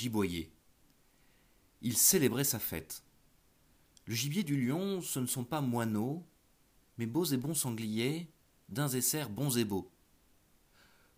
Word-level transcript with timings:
giboyer. 0.00 0.50
Il 1.82 1.94
célébrait 1.94 2.44
sa 2.44 2.58
fête. 2.58 3.02
Le 4.06 4.14
gibier 4.14 4.42
du 4.42 4.58
lion, 4.66 5.02
ce 5.02 5.20
ne 5.20 5.26
sont 5.26 5.44
pas 5.44 5.60
moineaux, 5.60 6.24
mais 6.96 7.04
beaux 7.04 7.26
et 7.26 7.36
bons 7.36 7.54
sangliers, 7.54 8.30
d'un 8.70 8.88
et 8.88 9.02
bons 9.28 9.58
et 9.58 9.64
beaux. 9.66 9.90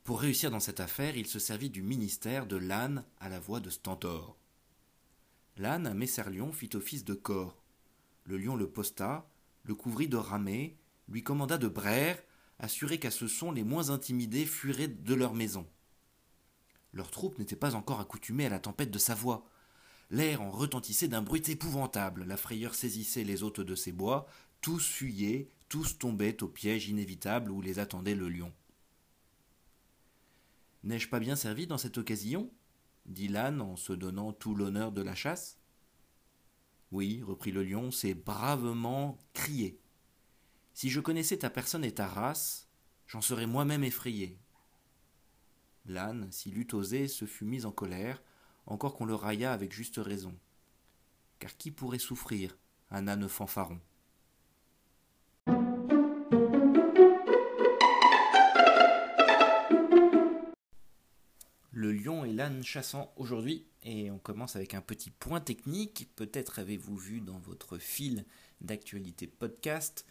Pour 0.02 0.20
réussir 0.20 0.50
dans 0.50 0.58
cette 0.58 0.80
affaire, 0.80 1.16
il 1.16 1.28
se 1.28 1.38
servit 1.38 1.70
du 1.70 1.82
ministère 1.82 2.48
de 2.48 2.56
l'âne 2.56 3.04
à 3.20 3.28
la 3.28 3.38
voix 3.38 3.60
de 3.60 3.70
Stentor. 3.70 4.36
L'âne 5.58 5.86
à 5.86 5.94
Messerlion 5.94 6.50
fit 6.50 6.70
office 6.74 7.04
de 7.04 7.14
corps. 7.14 7.62
Le 8.24 8.36
lion 8.36 8.56
le 8.56 8.68
posta, 8.68 9.30
le 9.62 9.76
couvrit 9.76 10.08
de 10.08 10.16
ramée, 10.16 10.76
lui 11.08 11.22
commanda 11.22 11.56
de 11.56 11.68
braire, 11.68 12.20
assuré 12.58 12.98
qu'à 12.98 13.12
ce 13.12 13.28
son 13.28 13.52
les 13.52 13.62
moins 13.62 13.90
intimidés 13.90 14.44
fuiraient 14.44 14.88
de 14.88 15.14
leur 15.14 15.34
maison. 15.34 15.68
Leurs 16.92 17.10
troupes 17.10 17.38
n'étaient 17.38 17.56
pas 17.56 17.74
encore 17.74 18.00
accoutumées 18.00 18.46
à 18.46 18.50
la 18.50 18.58
tempête 18.58 18.90
de 18.90 18.98
sa 18.98 19.14
voix. 19.14 19.46
L'air 20.10 20.42
en 20.42 20.50
retentissait 20.50 21.08
d'un 21.08 21.22
bruit 21.22 21.42
épouvantable, 21.48 22.24
la 22.24 22.36
frayeur 22.36 22.74
saisissait 22.74 23.24
les 23.24 23.42
hôtes 23.42 23.60
de 23.60 23.74
ces 23.74 23.92
bois, 23.92 24.26
tous 24.60 24.86
fuyaient, 24.86 25.48
tous 25.68 25.98
tombaient 25.98 26.42
au 26.42 26.48
piège 26.48 26.88
inévitable 26.88 27.50
où 27.50 27.62
les 27.62 27.78
attendait 27.78 28.14
le 28.14 28.28
lion. 28.28 28.52
N'ai-je 30.84 31.08
pas 31.08 31.20
bien 31.20 31.36
servi 31.36 31.66
dans 31.66 31.78
cette 31.78 31.98
occasion? 31.98 32.50
dit 33.06 33.28
l'âne 33.28 33.60
en 33.60 33.76
se 33.76 33.92
donnant 33.92 34.32
tout 34.32 34.54
l'honneur 34.54 34.92
de 34.92 35.02
la 35.02 35.14
chasse. 35.14 35.58
Oui, 36.92 37.22
reprit 37.22 37.52
le 37.52 37.64
lion, 37.64 37.90
c'est 37.90 38.14
bravement 38.14 39.18
crié. 39.32 39.80
Si 40.74 40.90
je 40.90 41.00
connaissais 41.00 41.38
ta 41.38 41.50
personne 41.50 41.84
et 41.84 41.94
ta 41.94 42.06
race, 42.06 42.68
j'en 43.06 43.20
serais 43.20 43.46
moi-même 43.46 43.84
effrayé. 43.84 44.38
L'âne, 45.86 46.28
s'il 46.30 46.58
eût 46.58 46.68
osé, 46.72 47.08
se 47.08 47.24
fut 47.24 47.44
mis 47.44 47.64
en 47.64 47.72
colère, 47.72 48.22
encore 48.66 48.94
qu'on 48.94 49.04
le 49.04 49.14
raillât 49.14 49.52
avec 49.52 49.72
juste 49.72 49.96
raison. 49.98 50.34
Car 51.40 51.56
qui 51.56 51.72
pourrait 51.72 51.98
souffrir 51.98 52.56
un 52.90 53.08
âne 53.08 53.28
fanfaron? 53.28 53.80
Le 61.74 61.90
lion 61.90 62.24
et 62.24 62.32
l'âne 62.32 62.62
chassant 62.62 63.12
aujourd'hui, 63.16 63.66
et 63.82 64.12
on 64.12 64.18
commence 64.18 64.54
avec 64.54 64.74
un 64.74 64.80
petit 64.80 65.10
point 65.10 65.40
technique. 65.40 66.08
Peut-être 66.14 66.60
avez-vous 66.60 66.96
vu 66.96 67.20
dans 67.20 67.38
votre 67.40 67.78
fil 67.78 68.24
d'actualité 68.60 69.26
podcast 69.26 70.06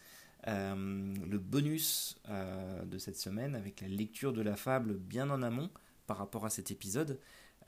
euh, 0.47 1.13
le 1.29 1.37
bonus 1.37 2.15
euh, 2.29 2.83
de 2.85 2.97
cette 2.97 3.17
semaine 3.17 3.55
avec 3.55 3.81
la 3.81 3.87
lecture 3.87 4.33
de 4.33 4.41
la 4.41 4.55
fable 4.55 4.97
bien 4.97 5.29
en 5.29 5.43
amont 5.43 5.69
par 6.07 6.17
rapport 6.17 6.45
à 6.45 6.49
cet 6.49 6.71
épisode. 6.71 7.19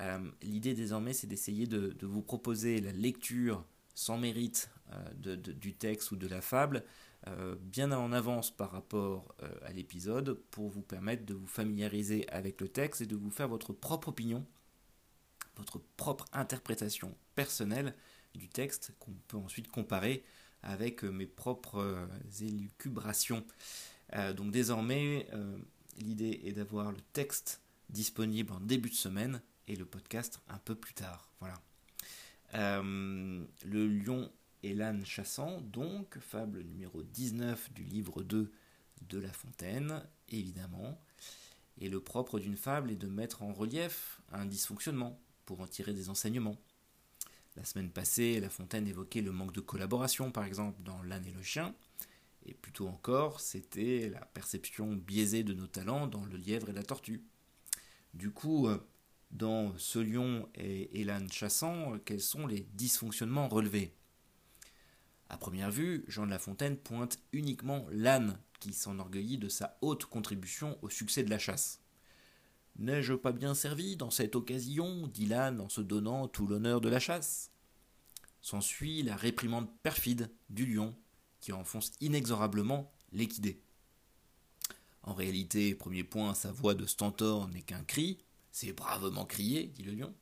Euh, 0.02 0.20
L'idée 0.42 0.74
désormais 0.74 1.14
c'est 1.14 1.28
d'essayer 1.28 1.68
de, 1.68 1.96
vous 2.06 2.24
proposer 2.24 2.82
la 2.82 2.92
lecture 2.92 3.64
sans 3.94 4.18
mérite 4.18 4.72
du 5.18 5.76
texte 5.76 6.12
ou 6.12 6.16
de 6.16 6.28
la 6.28 6.42
fable 6.42 6.84
bien 7.62 7.92
en 7.92 8.12
avance 8.12 8.50
par 8.50 8.72
rapport 8.72 9.36
à 9.64 9.72
l'épisode 9.72 10.34
pour 10.50 10.70
vous 10.70 10.82
permettre 10.82 11.26
de 11.26 11.36
vous 11.36 11.48
familiariser 11.48 12.28
avec 12.30 12.60
le 12.60 12.68
texte 12.68 13.02
et 13.02 13.06
de 13.06 13.16
vous 13.16 13.30
faire 13.30 13.48
votre 13.48 13.72
propre 13.72 14.10
opinion, 14.10 14.44
votre 15.58 15.80
propre 15.96 16.26
interprétation 16.34 17.16
personnelle 17.36 17.94
du 18.34 18.50
texte 18.50 18.94
qu'on 19.00 19.14
peut 19.28 19.38
ensuite 19.38 19.68
comparer 19.68 20.24
avec 20.64 21.04
mes 21.04 21.28
propres 21.28 22.08
élucubrations. 22.42 23.46
Euh, 24.16 24.34
donc 24.34 24.52
désormais, 24.52 25.28
euh, 25.34 25.58
l'idée 25.98 26.42
est 26.46 26.54
d'avoir 26.54 26.92
le 26.92 27.02
texte 27.14 27.62
disponible 27.90 28.52
en 28.54 28.60
début 28.60 28.90
de 28.90 28.96
semaine 28.96 29.42
et 29.68 29.76
le 29.76 29.86
podcast 29.86 30.40
un 30.48 30.58
peu 30.58 30.76
plus 30.76 30.94
tard. 30.94 31.30
Voilà. 31.40 31.60
Euh, 32.56 33.44
le 33.66 33.88
lion 33.88 34.32
et 34.62 34.74
l'âne 34.74 35.06
chassant, 35.06 35.62
donc, 35.62 36.18
fable 36.20 36.64
numéro 36.64 37.04
19 37.04 37.74
du 37.74 37.84
livre 37.84 38.24
2 38.24 38.52
de 39.10 39.20
La 39.20 39.32
Fontaine, 39.32 40.02
évidemment. 40.30 41.02
Et 41.80 41.90
le 41.90 42.00
propre 42.00 42.40
d'une 42.40 42.56
fable 42.56 42.92
est 42.92 42.96
de 42.96 43.08
mettre 43.08 43.42
en 43.42 43.52
relief 43.52 44.22
un 44.32 44.46
dysfonctionnement 44.46 45.20
pour 45.46 45.60
en 45.60 45.68
tirer 45.68 45.94
des 45.94 46.10
enseignements. 46.10 46.58
La 47.56 47.66
semaine 47.66 47.92
passée, 47.92 48.40
La 48.40 48.50
Fontaine 48.50 48.88
évoquait 48.88 49.22
le 49.22 49.32
manque 49.32 49.54
de 49.54 49.62
collaboration, 49.62 50.32
par 50.32 50.44
exemple, 50.44 50.82
dans 50.82 51.02
L'âne 51.04 51.26
et 51.28 51.32
le 51.32 51.44
chien. 51.44 51.76
Et 52.46 52.54
plutôt 52.54 52.88
encore, 52.88 53.40
c'était 53.40 54.10
la 54.10 54.26
perception 54.26 54.94
biaisée 54.94 55.44
de 55.44 55.54
nos 55.54 55.68
talents 55.68 56.08
dans 56.08 56.26
Le 56.26 56.38
lièvre 56.38 56.70
et 56.70 56.74
la 56.74 56.84
tortue. 56.84 57.24
Du 58.14 58.32
coup, 58.32 58.68
dans 59.32 59.78
Ce 59.78 60.00
lion 60.00 60.50
et, 60.56 61.04
l'âne 61.04 61.32
chassant, 61.32 61.98
quels 62.06 62.22
sont 62.22 62.48
les 62.48 62.68
dysfonctionnements 62.74 63.48
relevés? 63.48 63.94
À 65.30 65.38
première 65.38 65.72
vue, 65.72 66.06
Jean 66.08 66.26
de 66.26 66.32
La 66.32 66.40
Fontaine 66.40 66.78
pointe 66.78 67.20
uniquement 67.32 67.86
l'âne 67.92 68.40
qui 68.60 68.74
s'enorgueillit 68.74 69.38
de 69.38 69.50
sa 69.50 69.78
haute 69.82 70.06
contribution 70.06 70.78
au 70.82 70.90
succès 70.90 71.24
de 71.24 71.30
la 71.30 71.40
chasse. 71.40 71.83
N'ai-je 72.78 73.14
pas 73.14 73.32
bien 73.32 73.54
servi 73.54 73.96
dans 73.96 74.10
cette 74.10 74.36
occasion 74.36 75.08
dit 75.08 75.28
l'âne 75.28 75.62
en 75.62 75.70
se 75.70 75.82
donnant 75.82 76.28
tout 76.28 76.48
l'honneur 76.48 76.82
de 76.82 76.90
la 76.90 77.00
chasse? 77.00 77.52
S'ensuit 78.42 79.04
la 79.04 79.16
réprimande 79.16 79.70
perfide 79.84 80.32
du 80.50 80.66
lion, 80.66 80.96
qui 81.40 81.54
enfonce 81.54 81.92
inexorablement 82.02 82.92
l'équidé. 83.12 83.62
En 85.04 85.14
réalité, 85.14 85.76
premier 85.76 86.04
point, 86.04 86.34
sa 86.34 86.52
voix 86.52 86.74
de 86.74 86.86
stentor 86.86 87.48
n'est 87.50 87.62
qu'un 87.62 87.84
cri, 87.84 88.18
c'est 88.52 88.74
bravement 88.74 89.26
crié, 89.26 89.68
dit 89.68 89.84
le 89.84 89.94
lion. 89.94 90.14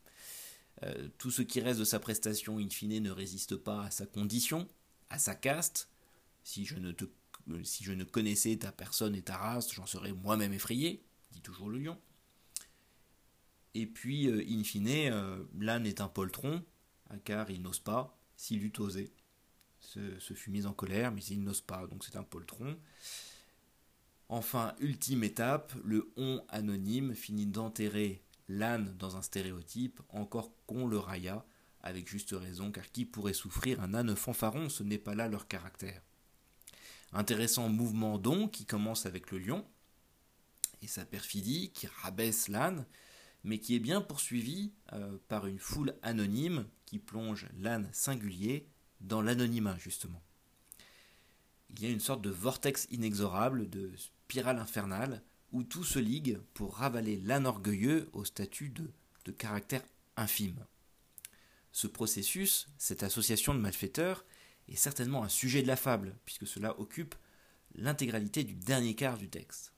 Euh, 0.84 1.10
tout 1.18 1.32
ce 1.32 1.42
qui 1.42 1.62
reste 1.62 1.80
de 1.80 1.86
sa 1.86 2.00
prestation 2.00 2.58
in 2.58 2.70
fine 2.70 3.00
ne 3.00 3.12
résiste 3.12 3.56
pas 3.56 3.84
à 3.84 3.92
sa 3.92 4.06
condition, 4.06 4.68
à 5.10 5.20
sa 5.20 5.36
caste. 5.36 5.90
Si 6.44 6.66
je 6.66 6.78
ne, 6.78 6.92
te, 6.92 7.06
si 7.64 7.84
je 7.84 7.94
ne 7.94 8.04
connaissais 8.04 8.58
ta 8.58 8.72
personne 8.72 9.16
et 9.16 9.22
ta 9.22 9.38
race, 9.38 9.72
j'en 9.74 9.86
serais 9.86 10.14
moi-même 10.14 10.54
effrayé, 10.54 11.04
dit 11.32 11.42
toujours 11.42 11.70
le 11.70 11.78
lion. 11.78 11.98
Et 13.74 13.86
puis, 13.86 14.28
euh, 14.28 14.44
in 14.50 14.64
fine, 14.64 14.88
euh, 14.88 15.44
l'âne 15.60 15.86
est 15.86 16.02
un 16.02 16.08
poltron, 16.08 16.64
car 17.24 17.50
il 17.50 17.62
n'ose 17.62 17.80
pas, 17.80 18.18
s'il 18.36 18.64
eût 18.64 18.74
osé. 18.80 19.12
Se 19.80 20.34
fut 20.34 20.52
mis 20.52 20.66
en 20.66 20.74
colère, 20.74 21.12
mais 21.12 21.24
il 21.24 21.44
n'ose 21.44 21.62
pas, 21.62 21.88
donc 21.88 22.06
c'est 22.06 22.16
un 22.16 22.24
poltron. 22.24 22.78
Enfin, 24.30 24.76
ultime 24.80 25.24
étape, 25.24 25.74
le 25.84 26.12
on 26.16 26.42
anonyme 26.48 27.16
finit 27.16 27.48
d'enterrer 27.48 28.24
l'âne 28.48 28.96
dans 28.98 29.18
un 29.18 29.22
stéréotype, 29.22 30.00
encore 30.10 30.54
qu'on 30.66 30.88
le 30.88 30.98
railla, 30.98 31.46
avec 31.82 32.08
juste 32.08 32.32
raison, 32.32 32.72
car 32.72 32.90
qui 32.92 33.06
pourrait 33.06 33.34
souffrir 33.34 33.82
un 33.82 33.94
âne 33.94 34.16
fanfaron, 34.16 34.70
ce 34.70 34.84
n'est 34.84 34.98
pas 34.98 35.16
là 35.16 35.28
leur 35.28 35.48
caractère. 35.48 36.02
Intéressant 37.12 37.68
mouvement 37.68 38.18
donc, 38.18 38.52
qui 38.52 38.66
commence 38.66 39.06
avec 39.06 39.32
le 39.32 39.40
lion, 39.40 39.66
et 40.82 40.88
sa 40.88 41.06
perfidie, 41.06 41.72
qui 41.74 41.88
rabaisse 41.88 42.48
l'âne, 42.48 42.86
mais 43.44 43.60
qui 43.60 43.76
est 43.76 43.80
bien 43.80 44.02
poursuivi 44.02 44.72
euh, 44.94 45.18
par 45.28 45.48
une 45.48 45.60
foule 45.60 45.96
anonyme 46.02 46.66
qui 46.86 47.00
plonge 47.00 47.48
l'âne 47.60 47.90
singulier 47.92 48.68
dans 49.00 49.22
l'anonymat, 49.22 49.78
justement. 49.78 50.22
il 51.70 51.82
y 51.82 51.86
a 51.86 51.90
une 51.90 52.00
sorte 52.00 52.22
de 52.22 52.30
vortex 52.30 52.88
inexorable, 52.92 53.70
de 53.70 53.92
spirale 53.96 54.60
infernale, 54.60 55.24
où 55.52 55.64
tout 55.64 55.84
se 55.84 56.00
ligue 56.00 56.40
pour 56.54 56.76
ravaler 56.76 57.18
l'âne 57.18 57.48
orgueilleux 57.48 58.10
au 58.14 58.24
statut 58.26 58.70
de, 58.70 58.92
de 59.26 59.32
caractère 59.32 59.84
infime. 60.18 60.66
Ce 61.72 61.88
processus, 61.88 62.68
cette 62.78 63.04
association 63.04 63.54
de 63.54 63.60
malfaiteurs, 63.60 64.26
est 64.68 64.76
certainement 64.76 65.24
un 65.24 65.30
sujet 65.30 65.62
de 65.62 65.68
la 65.68 65.76
fable, 65.76 66.16
puisque 66.26 66.48
cela 66.48 66.80
occupe 66.80 67.16
l'intégralité 67.76 68.44
du 68.44 68.54
dernier 68.54 68.96
quart 68.96 69.18
du 69.18 69.30
texte. 69.30 69.74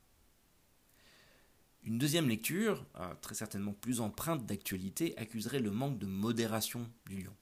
Une 1.85 1.97
deuxième 1.97 2.29
lecture, 2.29 2.85
euh, 2.95 3.13
très 3.21 3.35
certainement 3.35 3.73
plus 3.73 3.99
empreinte 3.99 4.45
d'actualité, 4.45 5.17
accuserait 5.17 5.59
le 5.59 5.71
manque 5.71 5.99
de 5.99 6.05
modération 6.05 6.89
du 7.07 7.23
lion. 7.23 7.35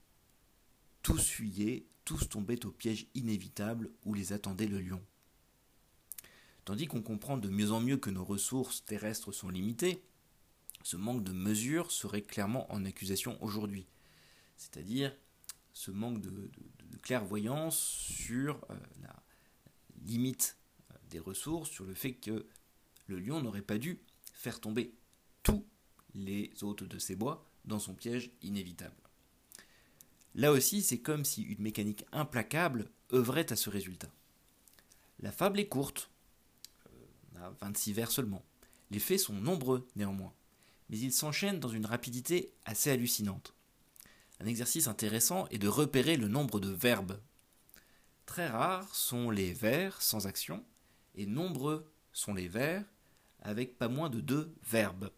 Tous 1.02 1.24
fuyaient, 1.24 1.86
tous 2.04 2.28
tombaient 2.28 2.66
au 2.66 2.72
piège 2.72 3.06
inévitable 3.14 3.90
où 4.04 4.14
les 4.14 4.32
attendait 4.32 4.66
le 4.66 4.80
lion. 4.80 5.00
Tandis 6.64 6.86
qu'on 6.86 7.02
comprend 7.02 7.36
de 7.36 7.48
mieux 7.48 7.70
en 7.70 7.80
mieux 7.80 7.96
que 7.96 8.10
nos 8.10 8.24
ressources 8.24 8.84
terrestres 8.84 9.30
sont 9.30 9.48
limitées, 9.48 10.02
ce 10.82 10.96
manque 10.96 11.22
de 11.22 11.32
mesure 11.32 11.92
serait 11.92 12.22
clairement 12.22 12.72
en 12.72 12.84
accusation 12.84 13.40
aujourd'hui. 13.42 13.86
C'est-à-dire 14.56 15.16
ce 15.72 15.92
manque 15.92 16.20
de, 16.20 16.50
clairvoyance 17.02 17.78
sur 17.78 18.56
euh, 18.70 18.74
la 19.02 19.22
limite 20.04 20.56
euh, 20.90 20.96
des 21.10 21.18
ressources, 21.18 21.70
sur 21.70 21.84
le 21.84 21.94
fait 21.94 22.14
que 22.14 22.46
le 23.06 23.18
lion 23.18 23.40
n'aurait 23.40 23.62
pas 23.62 23.78
dû 23.78 23.98
faire 24.42 24.60
tomber 24.60 24.92
tous 25.44 25.64
les 26.14 26.52
hôtes 26.62 26.82
de 26.82 26.98
ses 26.98 27.14
bois 27.14 27.48
dans 27.64 27.78
son 27.78 27.94
piège 27.94 28.32
inévitable. 28.42 28.96
Là 30.34 30.50
aussi, 30.50 30.82
c'est 30.82 30.98
comme 30.98 31.24
si 31.24 31.42
une 31.42 31.62
mécanique 31.62 32.04
implacable 32.10 32.90
œuvrait 33.12 33.52
à 33.52 33.56
ce 33.56 33.70
résultat. 33.70 34.10
La 35.20 35.30
fable 35.30 35.60
est 35.60 35.68
courte, 35.68 36.10
euh, 36.86 37.06
on 37.32 37.40
a 37.40 37.50
26 37.60 37.92
vers 37.92 38.10
seulement. 38.10 38.44
Les 38.90 38.98
faits 38.98 39.20
sont 39.20 39.34
nombreux 39.34 39.86
néanmoins, 39.94 40.34
mais 40.90 40.98
ils 40.98 41.12
s'enchaînent 41.12 41.60
dans 41.60 41.68
une 41.68 41.86
rapidité 41.86 42.52
assez 42.64 42.90
hallucinante. 42.90 43.54
Un 44.40 44.46
exercice 44.46 44.88
intéressant 44.88 45.46
est 45.48 45.58
de 45.58 45.68
repérer 45.68 46.16
le 46.16 46.26
nombre 46.26 46.58
de 46.58 46.70
verbes. 46.70 47.20
Très 48.26 48.48
rares 48.48 48.92
sont 48.94 49.30
les 49.30 49.52
vers 49.52 50.02
sans 50.02 50.26
action, 50.26 50.64
et 51.14 51.26
nombreux 51.26 51.92
sont 52.12 52.34
les 52.34 52.48
vers 52.48 52.84
avec 53.42 53.76
pas 53.76 53.88
moins 53.88 54.08
de 54.08 54.20
deux 54.20 54.54
verbes. 54.62 55.10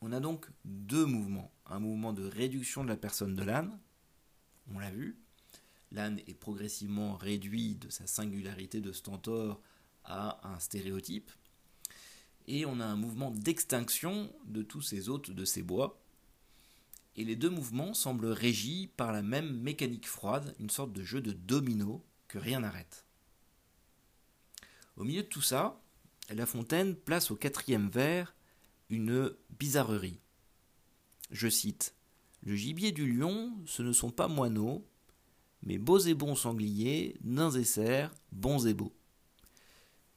On 0.00 0.12
a 0.12 0.20
donc 0.20 0.46
deux 0.64 1.06
mouvements. 1.06 1.52
Un 1.66 1.80
mouvement 1.80 2.12
de 2.12 2.24
réduction 2.24 2.84
de 2.84 2.88
la 2.88 2.96
personne 2.96 3.34
de 3.34 3.42
l'âne, 3.42 3.78
on 4.72 4.78
l'a 4.78 4.90
vu. 4.90 5.18
L'âne 5.90 6.20
est 6.26 6.38
progressivement 6.38 7.16
réduit 7.16 7.74
de 7.74 7.88
sa 7.88 8.06
singularité 8.06 8.80
de 8.80 8.92
stentor 8.92 9.60
à 10.04 10.46
un 10.48 10.58
stéréotype. 10.60 11.30
Et 12.46 12.64
on 12.64 12.80
a 12.80 12.84
un 12.84 12.96
mouvement 12.96 13.30
d'extinction 13.30 14.32
de 14.44 14.62
tous 14.62 14.82
ces 14.82 15.08
hôtes 15.08 15.30
de 15.30 15.44
ces 15.44 15.62
bois. 15.62 16.00
Et 17.16 17.24
les 17.24 17.36
deux 17.36 17.50
mouvements 17.50 17.94
semblent 17.94 18.26
régis 18.26 18.88
par 18.96 19.12
la 19.12 19.22
même 19.22 19.60
mécanique 19.60 20.06
froide, 20.06 20.54
une 20.60 20.70
sorte 20.70 20.92
de 20.92 21.02
jeu 21.02 21.20
de 21.20 21.32
domino 21.32 22.04
que 22.28 22.38
rien 22.38 22.60
n'arrête. 22.60 23.04
Au 24.96 25.04
milieu 25.04 25.22
de 25.22 25.28
tout 25.28 25.42
ça, 25.42 25.80
La 26.30 26.44
Fontaine 26.44 26.94
place 26.94 27.30
au 27.30 27.36
quatrième 27.36 27.88
vers 27.88 28.34
une 28.90 29.34
bizarrerie. 29.58 30.20
Je 31.30 31.48
cite 31.48 31.94
Le 32.42 32.54
gibier 32.54 32.92
du 32.92 33.10
lion, 33.10 33.56
ce 33.64 33.82
ne 33.82 33.92
sont 33.92 34.10
pas 34.10 34.28
moineaux, 34.28 34.86
mais 35.62 35.78
beaux 35.78 35.98
et 35.98 36.12
bons 36.12 36.34
sangliers, 36.34 37.16
nains 37.22 37.52
et 37.52 37.64
cerfs, 37.64 38.14
bons 38.30 38.66
et 38.66 38.74
beaux. 38.74 38.94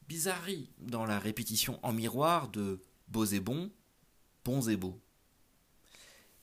Bizarrerie 0.10 0.70
dans 0.80 1.06
la 1.06 1.18
répétition 1.18 1.80
en 1.82 1.94
miroir 1.94 2.50
de 2.50 2.82
beaux 3.08 3.26
et 3.26 3.40
bons, 3.40 3.72
bons 4.44 4.68
et 4.68 4.76
beaux. 4.76 5.00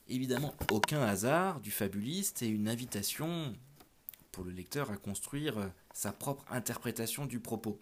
Évidemment, 0.09 0.55
aucun 0.71 1.03
hasard 1.03 1.61
du 1.61 1.71
fabuliste 1.71 2.41
et 2.41 2.49
une 2.49 2.69
invitation 2.69 3.55
pour 4.33 4.45
le 4.45 4.51
lecteur 4.51 4.91
à 4.91 4.97
construire 4.97 5.71
sa 5.93 6.11
propre 6.11 6.47
interprétation 6.51 7.27
du 7.27 7.39
propos. 7.39 7.79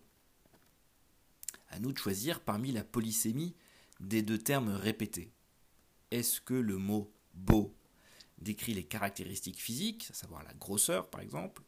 À 1.68 1.78
nous 1.78 1.92
de 1.92 1.98
choisir 1.98 2.40
parmi 2.40 2.72
la 2.72 2.84
polysémie 2.84 3.54
des 4.00 4.22
deux 4.22 4.38
termes 4.38 4.70
répétés. 4.70 5.32
Est-ce 6.10 6.40
que 6.40 6.54
le 6.54 6.78
mot 6.78 7.12
beau 7.34 7.74
décrit 8.38 8.74
les 8.74 8.84
caractéristiques 8.84 9.60
physiques, 9.60 10.08
à 10.10 10.14
savoir 10.14 10.42
la 10.44 10.54
grosseur 10.54 11.10
par 11.10 11.20
exemple, 11.20 11.62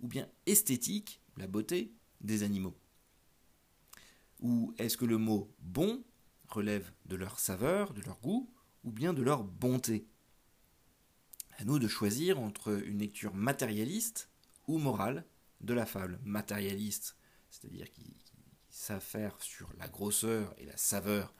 ou 0.00 0.08
bien 0.08 0.28
esthétique, 0.46 1.20
la 1.36 1.46
beauté 1.46 1.92
des 2.20 2.42
animaux? 2.42 2.76
Ou 4.40 4.74
est-ce 4.78 4.96
que 4.96 5.04
le 5.04 5.18
mot 5.18 5.54
bon 5.60 6.02
relève 6.48 6.90
de 7.06 7.16
leur 7.16 7.38
saveur, 7.38 7.94
de 7.94 8.02
leur 8.02 8.20
goût, 8.20 8.50
ou 8.84 8.90
bien 8.90 9.14
de 9.14 9.22
leur 9.22 9.44
bonté? 9.44 10.06
À 11.58 11.64
nous 11.64 11.78
de 11.78 11.88
choisir 11.88 12.40
entre 12.40 12.82
une 12.84 12.98
lecture 12.98 13.34
matérialiste 13.34 14.28
ou 14.66 14.78
morale 14.78 15.24
de 15.60 15.74
la 15.74 15.86
fable. 15.86 16.18
Matérialiste, 16.24 17.16
c'est-à-dire 17.50 17.90
qui, 17.92 18.16
s'affaire 18.72 19.36
sur 19.40 19.70
la 19.78 19.86
grosseur 19.86 20.52
et 20.58 20.64
la 20.64 20.76
saveur 20.76 21.32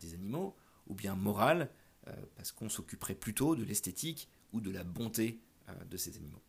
des 0.00 0.14
animaux, 0.14 0.56
ou 0.88 0.94
bien 0.94 1.14
morale, 1.14 1.70
euh, 2.08 2.12
parce 2.34 2.50
qu'on 2.50 2.68
s'occuperait 2.68 3.14
plutôt 3.14 3.54
de 3.54 3.62
l'esthétique 3.62 4.28
ou 4.52 4.60
de 4.60 4.70
la 4.70 4.82
bonté 4.82 5.40
euh, 5.68 5.84
de 5.84 5.96
ces 5.96 6.16
animaux. 6.16 6.42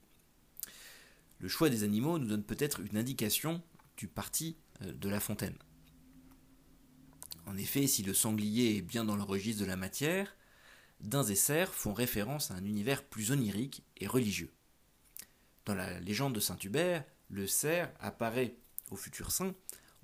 Le 1.40 1.48
choix 1.48 1.70
des 1.70 1.84
animaux 1.84 2.18
nous 2.18 2.28
donne 2.28 2.44
peut-être 2.44 2.80
une 2.80 2.98
indication 2.98 3.62
du 3.98 4.08
parti 4.08 4.58
euh, 4.82 4.94
de 4.94 5.10
La 5.10 5.20
Fontaine. 5.20 5.58
En 7.46 7.58
effet, 7.58 7.88
si 7.88 8.04
le 8.04 8.14
sanglier 8.14 8.78
est 8.78 8.82
bien 8.82 9.06
dans 9.06 9.16
le 9.16 9.24
registre 9.24 9.62
de 9.62 9.68
la 9.68 9.76
matière, 9.76 10.36
Dins 11.02 11.24
et 11.24 11.36
cerfs 11.36 11.74
font 11.74 11.94
référence 11.94 12.52
à 12.52 12.56
un 12.56 12.66
univers 12.66 13.04
plus 13.04 13.32
onirique 13.32 13.84
et 13.98 14.08
religieux. 14.08 14.52
Dans 15.66 15.76
la 15.76 16.00
légende 16.02 16.36
de 16.36 16.42
Saint 16.42 16.58
Hubert, 16.62 17.06
le 17.30 17.48
cerf 17.48 17.90
apparaît 18.00 18.58
au 18.92 18.98
futur 18.98 19.32
saint 19.32 19.56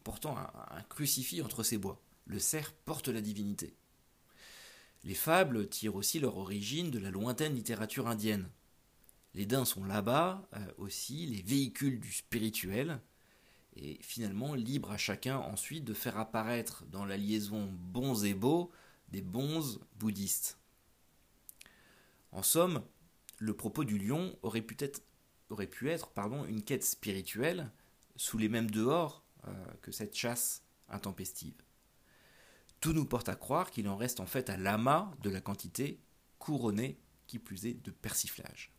portant 0.05 0.37
un, 0.37 0.83
crucifix 0.83 1.41
entre 1.41 1.63
ses 1.63 1.79
bois. 1.79 1.99
Le 2.25 2.39
cerf 2.39 2.71
porte 2.85 3.09
la 3.09 3.21
divinité. 3.21 3.75
Les 5.03 5.15
fables 5.15 5.67
tirent 5.67 5.95
aussi 5.95 6.19
leur 6.19 6.37
origine 6.37 6.91
de 6.91 6.99
la 6.99 7.09
lointaine 7.09 7.55
littérature 7.55 8.07
indienne. 8.07 8.47
Les 9.33 9.45
daims 9.45 9.65
sont 9.65 9.83
là-bas 9.83 10.47
euh, 10.53 10.59
aussi 10.77 11.25
les 11.25 11.41
véhicules 11.41 11.99
du 11.99 12.11
spirituel, 12.11 13.01
et 13.75 13.97
finalement 14.01 14.53
libre 14.53 14.91
à 14.91 14.97
chacun 14.97 15.37
ensuite 15.37 15.83
de 15.83 15.93
faire 15.93 16.17
apparaître 16.17 16.85
dans 16.85 17.03
la 17.03 17.17
liaison 17.17 17.67
bons 17.73 18.23
et 18.23 18.33
beaux 18.33 18.71
des 19.09 19.21
bons 19.21 19.79
bouddhistes. 19.97 20.59
En 22.31 22.43
somme, 22.43 22.83
le 23.39 23.55
propos 23.55 23.83
du 23.83 23.97
lion 23.97 24.37
aurait 24.43 24.61
pu 24.61 24.75
être, 24.79 25.01
aurait 25.49 25.67
pu 25.67 25.89
être 25.89 26.11
pardon, 26.11 26.45
une 26.45 26.63
quête 26.63 26.83
spirituelle 26.83 27.71
sous 28.15 28.37
les 28.37 28.49
mêmes 28.49 28.69
dehors 28.69 29.24
que 29.81 29.91
cette 29.91 30.15
chasse 30.15 30.63
intempestive. 30.89 31.61
Tout 32.79 32.93
nous 32.93 33.05
porte 33.05 33.29
à 33.29 33.35
croire 33.35 33.71
qu'il 33.71 33.87
en 33.87 33.97
reste 33.97 34.19
en 34.19 34.25
fait 34.25 34.49
à 34.49 34.57
l'amas 34.57 35.11
de 35.21 35.29
la 35.29 35.41
quantité 35.41 35.99
couronnée, 36.39 36.99
qui 37.27 37.39
plus 37.39 37.65
est, 37.65 37.83
de 37.83 37.91
persiflage. 37.91 38.71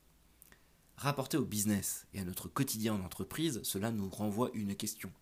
Rapporté 0.96 1.36
au 1.36 1.44
business 1.44 2.06
et 2.14 2.20
à 2.20 2.24
notre 2.24 2.48
quotidien 2.48 2.94
en 2.94 3.04
entreprise, 3.04 3.60
cela 3.64 3.90
nous 3.90 4.08
renvoie 4.08 4.50
une 4.54 4.76
question. 4.76 5.12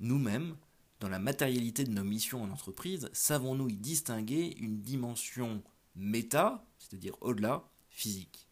Nous-mêmes, 0.00 0.56
dans 1.00 1.08
la 1.08 1.18
matérialité 1.18 1.84
de 1.84 1.90
nos 1.90 2.04
missions 2.04 2.42
en 2.42 2.50
entreprise, 2.50 3.10
savons-nous 3.12 3.68
y 3.68 3.76
distinguer 3.76 4.56
une 4.58 4.80
dimension 4.80 5.62
méta, 5.94 6.64
c'est-à-dire 6.78 7.16
au-delà, 7.20 7.68
physique? 7.88 8.48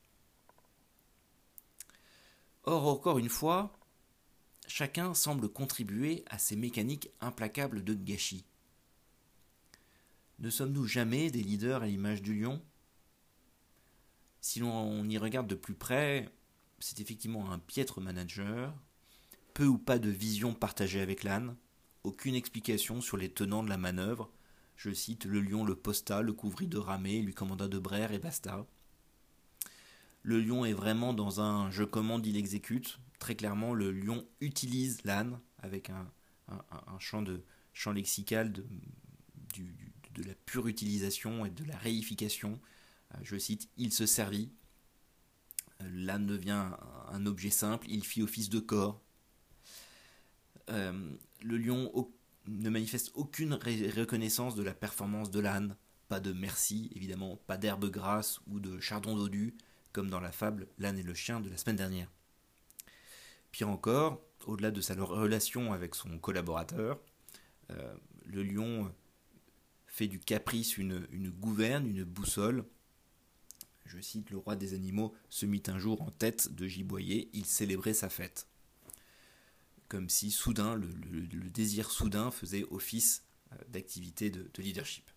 Or, 2.65 2.87
encore 2.89 3.19
une 3.19 3.29
fois, 3.29 3.73
chacun 4.67 5.15
semble 5.15 5.49
contribuer 5.49 6.25
à 6.29 6.39
ces 6.39 6.57
mécaniques 6.57 7.11
implacables 7.21 7.85
de 7.85 7.95
gâchis. 7.95 8.45
Ne 10.39 10.51
sommes-nous 10.51 10.87
jamais 10.87 11.31
des 11.31 11.43
leaders 11.43 11.83
à 11.83 11.87
l'image 11.87 12.23
du 12.23 12.35
lion? 12.35 12.61
Si 14.41 14.61
l'on 14.61 15.09
y 15.09 15.17
regarde 15.17 15.47
de 15.47 15.55
plus 15.55 15.75
près, 15.75 16.29
c'est 16.81 17.01
effectivement 17.01 17.51
un 17.51 17.59
piètre 17.59 18.01
manager, 18.01 18.75
peu 19.55 19.67
ou 19.67 19.79
pas 19.79 19.99
de 19.99 20.11
vision 20.11 20.53
partagée 20.53 21.01
avec 21.01 21.23
l'âne, 21.23 21.57
aucune 22.03 22.35
explication 22.35 23.01
sur 23.01 23.17
les 23.17 23.31
tenants 23.31 23.63
de 23.63 23.71
la 23.71 23.79
manœuvre. 23.79 24.31
Je 24.77 24.93
cite 24.93 25.25
le 25.25 25.41
lion 25.41 25.65
le 25.65 25.77
posta, 25.77 26.21
le 26.21 26.33
couvrit 26.33 26.67
de 26.67 26.79
ramée, 26.79 27.23
lui 27.23 27.33
commanda 27.33 27.69
de 27.69 27.79
brère 27.79 28.13
et 28.13 28.19
basta. 28.19 28.67
Le 30.25 30.41
lion 30.41 30.65
est 30.65 30.73
vraiment 30.73 31.13
dans 31.13 31.43
un 31.43 31.71
je 31.71 31.85
commande, 31.85 32.27
il 32.27 32.39
exécute, 32.39 32.99
très 33.19 33.35
clairement, 33.35 33.75
le 33.75 33.93
lion 33.93 34.27
utilise 34.41 35.05
l'âne 35.05 35.39
avec 35.59 35.91
un, 35.91 36.11
champ, 36.99 37.21
de, 37.21 37.45
champ 37.75 37.93
lexical 37.93 38.51
de, 38.51 38.63
la 40.27 40.35
pure 40.47 40.67
utilisation 40.67 41.45
et 41.45 41.51
de 41.51 41.63
la 41.65 41.77
réification. 41.77 42.59
Euh, 43.15 43.19
je 43.23 43.37
cite, 43.37 43.69
il 43.77 43.93
se 43.93 44.07
servit. 44.07 44.51
Euh, 45.83 45.91
l'âne 45.93 46.25
devient 46.25 46.71
un 47.13 47.27
objet 47.27 47.51
simple, 47.51 47.87
il 47.91 48.03
fit 48.03 48.23
office 48.23 48.49
de 48.49 48.61
corps. 48.61 49.03
le 50.69 51.59
lion 51.59 51.93
ne 52.47 52.71
manifeste 52.71 53.11
aucune 53.15 53.53
reconnaissance 53.53 54.55
de 54.55 54.63
la 54.63 54.73
performance 54.73 55.31
de 55.31 55.41
l'âne, 55.41 55.77
pas 56.09 56.21
de 56.21 56.33
merci 56.33 56.91
évidemment, 56.95 57.37
pas 57.47 57.59
d'herbe 57.59 57.91
grasse 57.91 58.41
ou 58.47 58.59
de 58.59 58.81
chardon 58.81 59.17
dodu, 59.17 59.55
comme 59.95 60.11
dans 60.11 60.21
la 60.21 60.33
fable 60.33 60.67
L'âne 60.77 60.99
et 60.99 61.03
le 61.03 61.15
chien 61.15 61.41
de 61.41 61.49
la 61.49 61.57
semaine 61.57 61.77
dernière. 61.77 62.11
Pire 63.53 63.71
encore, 63.71 64.21
au-delà 64.45 64.71
de 64.71 64.83
sa 64.83 64.95
relation 64.95 65.73
avec 65.73 65.95
son 65.95 66.19
collaborateur, 66.19 67.01
euh, 67.71 67.95
le 68.27 68.43
lion 68.43 68.93
fait 69.87 70.09
du 70.09 70.19
caprice 70.19 70.77
une, 70.77 71.07
gouverne, 71.31 71.87
une 71.87 72.03
boussole. 72.03 72.65
Je 73.87 74.01
cite, 74.01 74.31
le 74.31 74.39
roi 74.39 74.57
des 74.57 74.75
animaux 74.75 75.15
se 75.31 75.47
mit 75.47 75.63
un 75.69 75.79
jour 75.79 76.03
en 76.03 76.11
tête 76.11 76.53
de 76.53 76.67
giboyer, 76.67 77.31
il 77.33 77.47
célébrait 77.47 77.95
sa 77.95 78.09
fête. 78.09 78.49
Comme 79.87 80.09
si 80.09 80.33
soudain, 80.33 80.75
le, 80.75 80.89
désir 81.51 81.91
soudain 81.91 82.33
faisait 82.33 82.65
office 82.71 83.25
euh, 83.53 83.57
d'activité 83.69 84.31
de 84.31 84.51
leadership. 84.59 85.09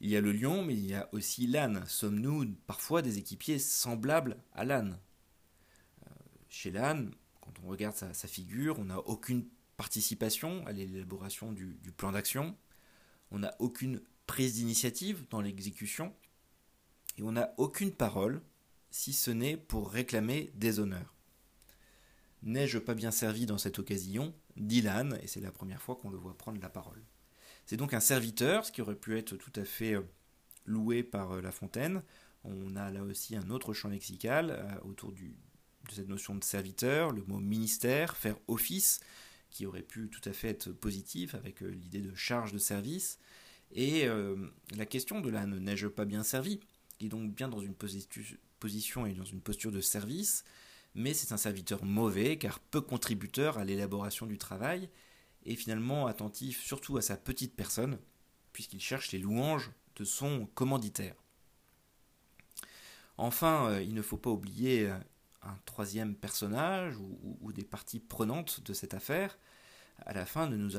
Il 0.00 0.10
y 0.10 0.16
a 0.16 0.20
le 0.20 0.32
lion, 0.32 0.64
mais 0.64 0.74
il 0.74 0.86
y 0.86 0.94
a 0.94 1.08
aussi 1.12 1.46
l'âne. 1.46 1.84
Sommes-nous 1.86 2.54
parfois 2.66 3.02
des 3.02 3.18
équipiers 3.18 3.58
semblables 3.58 4.36
à 4.52 4.64
l'âne? 4.64 4.98
Chez 6.48 6.70
l'âne, 6.70 7.12
quand 7.40 7.52
on 7.62 7.68
regarde 7.68 7.96
sa, 7.96 8.28
figure, 8.28 8.78
on 8.78 8.86
n'a 8.86 8.98
aucune 9.00 9.46
participation 9.76 10.66
à 10.66 10.72
l'élaboration 10.72 11.52
du, 11.52 11.92
plan 11.96 12.12
d'action, 12.12 12.56
on 13.30 13.40
n'a 13.40 13.54
aucune 13.58 14.00
prise 14.26 14.54
d'initiative 14.54 15.26
dans 15.30 15.40
l'exécution, 15.40 16.14
et 17.18 17.22
on 17.22 17.32
n'a 17.32 17.52
aucune 17.58 17.92
parole, 17.92 18.40
si 18.90 19.12
ce 19.12 19.30
n'est 19.30 19.56
pour 19.56 19.90
réclamer 19.90 20.52
des 20.54 20.78
honneurs. 20.78 21.14
N'ai-je 22.42 22.78
pas 22.78 22.94
bien 22.94 23.10
servi 23.10 23.46
dans 23.46 23.58
cette 23.58 23.78
occasion? 23.78 24.34
dit 24.56 24.82
l'âne, 24.82 25.18
et 25.22 25.26
c'est 25.26 25.40
la 25.40 25.52
première 25.52 25.82
fois 25.82 25.96
qu'on 25.96 26.10
le 26.10 26.16
voit 26.16 26.36
prendre 26.36 26.60
la 26.60 26.68
parole. 26.68 27.02
C'est 27.68 27.76
donc 27.76 27.92
un 27.92 28.00
serviteur, 28.00 28.64
ce 28.64 28.72
qui 28.72 28.80
aurait 28.80 28.96
pu 28.96 29.18
être 29.18 29.36
tout 29.36 29.52
à 29.54 29.62
fait 29.62 29.92
euh, 29.92 30.00
loué 30.64 31.02
par 31.02 31.32
euh, 31.32 31.42
La 31.42 31.52
Fontaine. 31.52 32.02
On 32.42 32.74
a 32.76 32.90
là 32.90 33.02
aussi 33.02 33.36
un 33.36 33.50
autre 33.50 33.74
champ 33.74 33.90
lexical 33.90 34.50
euh, 34.50 34.88
autour 34.88 35.12
de 35.12 35.26
cette 35.92 36.08
notion 36.08 36.34
de 36.34 36.42
serviteur, 36.42 37.12
le 37.12 37.22
mot 37.24 37.36
ministère, 37.40 38.16
faire 38.16 38.36
office, 38.48 39.00
qui 39.50 39.66
aurait 39.66 39.82
pu 39.82 40.08
tout 40.08 40.26
à 40.26 40.32
fait 40.32 40.48
être 40.48 40.72
positif 40.72 41.34
avec 41.34 41.60
l'idée 41.60 42.00
de 42.00 42.14
charge 42.14 42.52
de 42.52 42.58
service. 42.58 43.18
Et 43.70 44.06
la 44.76 44.84
question 44.84 45.20
de 45.20 45.30
la 45.30 45.46
n'ai-je 45.46 45.88
pas 45.88 46.04
bien 46.04 46.22
servi, 46.22 46.60
qui 46.98 47.06
est 47.06 47.08
donc 47.08 47.34
bien 47.34 47.48
dans 47.48 47.60
une 47.60 47.74
position 48.60 49.06
et 49.06 49.14
dans 49.14 49.24
une 49.24 49.40
posture 49.40 49.72
de 49.72 49.80
service, 49.80 50.44
mais 50.94 51.14
c'est 51.14 51.32
un 51.32 51.38
serviteur 51.38 51.82
mauvais 51.84 52.36
car 52.36 52.60
peu 52.60 52.82
contributeur 52.82 53.56
à 53.56 53.64
l'élaboration 53.64 54.26
du 54.26 54.36
travail 54.36 54.90
et 55.48 55.56
finalement 55.56 56.06
attentif 56.06 56.62
surtout 56.62 56.98
à 56.98 57.02
sa 57.02 57.16
petite 57.16 57.56
personne, 57.56 57.98
puisqu'il 58.52 58.80
cherche 58.80 59.12
les 59.12 59.18
louanges 59.18 59.70
de 59.96 60.04
son 60.04 60.46
commanditaire. 60.54 61.16
Enfin, 63.16 63.70
euh, 63.70 63.82
il 63.82 63.94
ne 63.94 64.02
faut 64.02 64.18
pas 64.18 64.30
oublier 64.30 64.88
un 65.42 65.58
troisième 65.64 66.14
personnage 66.14 66.96
ou, 66.98 67.52
des 67.52 67.64
parties 67.64 67.98
prenantes 67.98 68.62
de 68.64 68.72
cette 68.72 68.94
affaire, 68.94 69.38
à 70.04 70.12
la 70.12 70.26
fin, 70.26 70.48
ne 70.48 70.56
nous, 70.56 70.76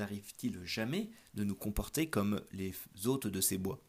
arrive-t-il 0.00 0.64
jamais 0.64 1.10
de 1.34 1.44
nous 1.44 1.56
comporter 1.56 2.08
comme 2.08 2.42
les 2.52 2.74
hôtes 3.06 3.26
de 3.26 3.40
ces 3.40 3.58
bois? 3.58 3.80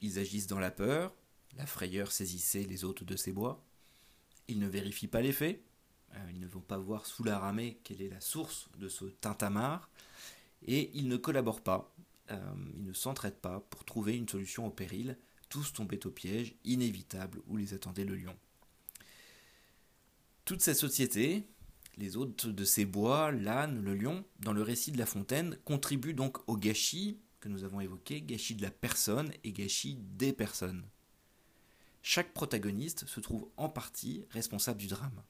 Ils 0.00 0.18
agissent 0.18 0.46
dans 0.46 0.60
la 0.60 0.70
peur, 0.70 1.14
la 1.56 1.66
frayeur 1.66 2.12
saisissait 2.12 2.64
les 2.64 2.84
hôtes 2.84 3.02
de 3.02 3.16
ces 3.16 3.32
bois, 3.32 3.64
ils 4.46 4.58
ne 4.60 4.68
vérifient 4.68 5.08
pas 5.08 5.22
les 5.22 5.32
faits, 5.32 5.60
euh, 5.60 5.67
ils 6.30 6.40
ne 6.40 6.46
vont 6.46 6.60
pas 6.60 6.78
voir 6.78 7.06
sous 7.06 7.24
la 7.24 7.38
ramée 7.38 7.80
quelle 7.84 8.02
est 8.02 8.08
la 8.08 8.20
source 8.20 8.68
de 8.78 8.88
ce 8.88 9.04
tintamarre, 9.04 9.90
et 10.66 10.90
ils 10.94 11.08
ne 11.08 11.16
collaborent 11.16 11.62
pas, 11.62 11.94
euh, 12.30 12.54
ils 12.76 12.84
ne 12.84 12.92
s'entraident 12.92 13.40
pas 13.40 13.60
pour 13.70 13.84
trouver 13.84 14.16
une 14.16 14.28
solution 14.28 14.66
au 14.66 14.70
péril, 14.70 15.16
tous 15.48 15.72
tombaient 15.72 16.06
au 16.06 16.10
piège 16.10 16.54
inévitable 16.64 17.40
où 17.46 17.56
les 17.56 17.74
attendait 17.74 18.04
le 18.04 18.16
lion. 18.16 18.36
Toute 20.44 20.60
cette 20.60 20.76
société, 20.76 21.44
les 21.96 22.16
hôtes 22.16 22.46
de 22.46 22.64
ces 22.64 22.84
bois, 22.84 23.32
l'âne, 23.32 23.82
le 23.82 23.94
lion, 23.94 24.24
dans 24.40 24.52
le 24.52 24.62
récit 24.62 24.92
de 24.92 24.98
La 24.98 25.06
Fontaine, 25.06 25.58
contribuent 25.64 26.14
donc 26.14 26.38
au 26.48 26.56
gâchis 26.56 27.18
que 27.40 27.48
nous 27.48 27.64
avons 27.64 27.80
évoqué, 27.80 28.20
gâchis 28.22 28.54
de 28.54 28.62
la 28.62 28.70
personne 28.70 29.32
et 29.44 29.52
gâchis 29.52 29.98
des 30.16 30.32
personnes. 30.32 30.84
Chaque 32.02 32.32
protagoniste 32.32 33.06
se 33.06 33.20
trouve 33.20 33.48
en 33.56 33.68
partie 33.68 34.24
responsable 34.30 34.80
du 34.80 34.86
drame. 34.86 35.22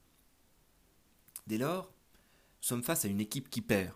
Dès 1.49 1.57
lors, 1.57 1.91
sommes 2.61 2.83
face 2.83 3.05
à 3.05 3.07
une 3.07 3.19
équipe 3.19 3.49
qui 3.49 3.61
perd. 3.61 3.91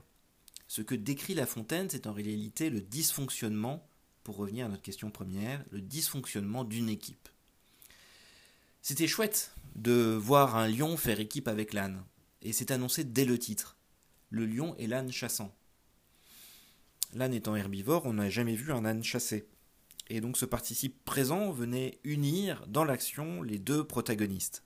Ce 0.67 0.81
que 0.81 0.95
décrit 0.95 1.35
La 1.35 1.45
Fontaine, 1.45 1.87
c'est 1.87 2.07
en 2.07 2.13
réalité 2.13 2.71
le 2.71 2.81
dysfonctionnement 2.81 3.87
pour 4.23 4.37
revenir 4.37 4.65
à 4.65 4.69
notre 4.69 4.81
question 4.81 5.11
première, 5.11 5.63
le 5.69 5.79
dysfonctionnement 5.79 6.63
d'une 6.63 6.89
équipe. 6.89 7.29
C'était 8.81 9.05
chouette 9.05 9.53
de 9.75 10.17
voir 10.19 10.55
un 10.55 10.67
lion 10.67 10.97
faire 10.97 11.19
équipe 11.19 11.47
avec 11.47 11.73
l'âne, 11.73 12.03
et 12.41 12.53
c'est 12.53 12.71
annoncé 12.71 13.03
dès 13.03 13.23
le 13.23 13.37
titre. 13.37 13.77
Le 14.31 14.47
lion 14.47 14.75
et 14.79 14.87
l'âne 14.87 15.11
chassant. 15.11 15.55
L'âne 17.13 17.35
étant 17.35 17.55
herbivore, 17.55 18.07
on 18.07 18.13
n'a 18.13 18.31
jamais 18.31 18.55
vu 18.55 18.71
un 18.71 18.83
âne 18.83 19.03
chasser. 19.03 19.47
Et 20.09 20.21
donc 20.21 20.37
ce 20.37 20.45
participe 20.45 21.05
présent 21.05 21.51
venait 21.51 21.99
unir 22.03 22.65
dans 22.67 22.83
l'action 22.83 23.43
les 23.43 23.59
deux 23.59 23.83
protagonistes. 23.83 24.63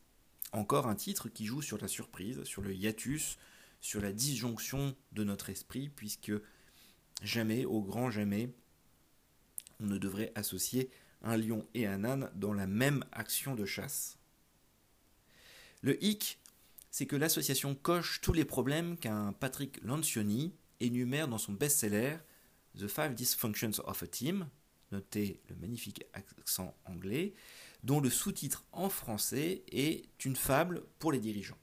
Encore 0.58 0.88
un 0.88 0.96
titre 0.96 1.30
qui 1.30 1.46
joue 1.46 1.62
sur 1.62 1.78
la 1.78 1.88
surprise, 1.88 2.44
sur 2.44 2.64
le 2.64 2.74
hiatus, 2.74 3.38
sur 3.80 4.02
la 4.02 4.12
disjonction 4.12 4.96
de 5.12 5.24
notre 5.24 5.52
esprit, 5.52 5.88
puisque 5.88 6.32
jamais, 7.22 7.64
au 7.64 7.84
grand 7.84 8.10
jamais, 8.10 8.50
on 9.80 9.86
ne 9.86 10.00
devrait 10.00 10.32
associer 10.34 10.90
un 11.22 11.38
lion 11.38 11.68
et 11.76 11.86
un 11.86 12.04
âne 12.04 12.32
dans 12.34 12.54
la 12.54 12.66
même 12.66 13.06
action 13.12 13.54
de 13.54 13.66
chasse. 13.66 14.18
Le 15.82 16.04
hic, 16.04 16.40
c'est 16.90 17.06
que 17.06 17.16
l'association 17.16 17.76
coche 17.76 18.20
tous 18.22 18.34
les 18.34 18.44
problèmes 18.44 18.98
qu'un 18.98 19.34
Patrick 19.34 19.80
Lancioni 19.84 20.56
énumère 20.80 21.28
dans 21.28 21.38
son 21.38 21.54
best-seller 21.54 22.18
The 22.76 22.88
Five 22.88 23.14
Dysfunctions 23.14 23.80
of 23.86 24.02
a 24.02 24.08
Team, 24.08 24.50
notez 24.92 25.40
le 25.50 25.56
magnifique 25.58 26.04
accent 26.14 26.76
anglais, 26.86 27.36
dont 27.84 28.00
le 28.00 28.10
sous-titre 28.10 28.66
en 28.72 28.90
français 28.90 29.64
est 29.72 30.10
Une 30.26 30.36
fable 30.36 30.84
pour 31.00 31.12
les 31.12 31.20
dirigeants. 31.20 31.58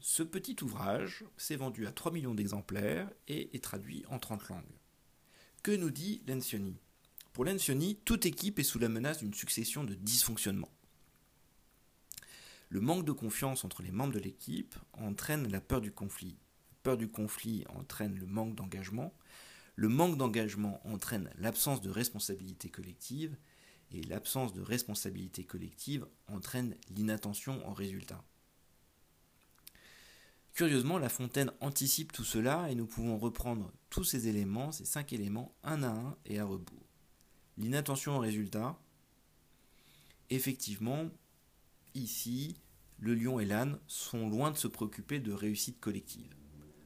Ce 0.00 0.22
petit 0.22 0.56
ouvrage 0.62 1.24
s'est 1.36 1.56
vendu 1.56 1.86
à 1.86 1.92
3 1.92 2.12
millions 2.12 2.34
d'exemplaires 2.34 3.10
et 3.26 3.54
est 3.54 3.62
traduit 3.62 4.04
en 4.10 4.18
30 4.18 4.48
langues. 4.48 4.78
Que 5.62 5.72
nous 5.72 5.90
dit 5.90 6.22
Lancioni 6.26 6.76
pour 7.38 7.44
Lencioni, 7.44 7.94
toute 8.04 8.26
équipe 8.26 8.58
est 8.58 8.64
sous 8.64 8.80
la 8.80 8.88
menace 8.88 9.18
d'une 9.18 9.32
succession 9.32 9.84
de 9.84 9.94
dysfonctionnements. 9.94 10.72
Le 12.68 12.80
manque 12.80 13.04
de 13.04 13.12
confiance 13.12 13.64
entre 13.64 13.80
les 13.80 13.92
membres 13.92 14.14
de 14.14 14.18
l'équipe 14.18 14.74
entraîne 14.94 15.46
la 15.46 15.60
peur 15.60 15.80
du 15.80 15.92
conflit. 15.92 16.36
La 16.68 16.76
peur 16.82 16.96
du 16.96 17.06
conflit 17.06 17.64
entraîne 17.68 18.18
le 18.18 18.26
manque 18.26 18.56
d'engagement. 18.56 19.14
Le 19.76 19.88
manque 19.88 20.16
d'engagement 20.16 20.84
entraîne 20.84 21.30
l'absence 21.38 21.80
de 21.80 21.90
responsabilité 21.90 22.70
collective. 22.70 23.36
Et 23.90 24.02
l'absence 24.02 24.52
de 24.52 24.60
responsabilité 24.60 25.44
collective 25.44 26.06
entraîne 26.26 26.76
l'inattention 26.90 27.66
en 27.66 27.72
résultat. 27.72 28.22
Curieusement, 30.52 30.98
La 30.98 31.08
Fontaine 31.08 31.52
anticipe 31.60 32.12
tout 32.12 32.24
cela 32.24 32.70
et 32.70 32.74
nous 32.74 32.86
pouvons 32.86 33.16
reprendre 33.16 33.72
tous 33.90 34.04
ces 34.04 34.28
éléments, 34.28 34.72
ces 34.72 34.84
cinq 34.84 35.12
éléments, 35.12 35.54
un 35.62 35.82
à 35.82 35.90
un 35.90 36.16
et 36.26 36.38
à 36.38 36.44
rebours 36.44 36.88
l'inattention 37.58 38.16
au 38.16 38.20
résultat, 38.20 38.78
effectivement, 40.30 41.10
ici, 41.94 42.56
le 42.98 43.14
lion 43.14 43.40
et 43.40 43.44
l'âne 43.44 43.78
sont 43.86 44.28
loin 44.28 44.50
de 44.50 44.56
se 44.56 44.68
préoccuper 44.68 45.20
de 45.20 45.32
réussite 45.32 45.80
collective. 45.80 46.34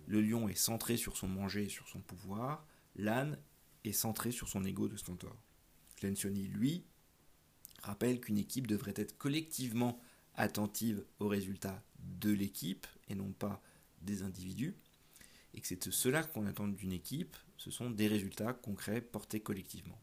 Le 0.07 0.21
lion 0.21 0.49
est 0.49 0.55
centré 0.55 0.97
sur 0.97 1.17
son 1.17 1.29
manger 1.29 1.65
et 1.65 1.69
sur 1.69 1.89
son 1.89 2.01
pouvoir, 2.01 2.67
l'âne 2.97 3.39
est 3.85 3.93
centré 3.93 4.31
sur 4.31 4.49
son 4.49 4.65
ego 4.65 4.89
de 4.89 4.97
stentor. 4.97 5.37
Lencioni, 6.03 6.49
lui, 6.49 6.85
rappelle 7.83 8.21
qu'une 8.21 8.39
équipe 8.39 8.67
devrait 8.67 8.95
être 8.97 9.17
collectivement 9.19 10.01
attentive 10.35 11.05
aux 11.19 11.29
résultats 11.29 11.83
de 11.99 12.31
l'équipe 12.31 12.87
et 13.09 13.15
non 13.15 13.33
pas 13.33 13.63
des 14.01 14.23
individus, 14.23 14.75
et 15.55 15.61
que 15.61 15.67
c'est 15.67 15.91
cela 15.93 16.23
qu'on 16.23 16.47
attend 16.47 16.69
d'une 16.69 16.93
équipe, 16.93 17.37
ce 17.57 17.71
sont 17.71 17.91
des 17.91 18.09
résultats 18.09 18.53
concrets 18.53 19.01
portés 19.01 19.41
collectivement. 19.41 20.01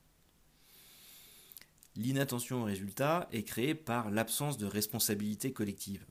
L'inattention 1.95 2.61
au 2.61 2.65
résultat 2.65 3.27
est 3.31 3.43
créée 3.43 3.75
par 3.75 4.11
l'absence 4.11 4.57
de 4.57 4.65
responsabilité 4.65 5.51
collective. 5.51 6.05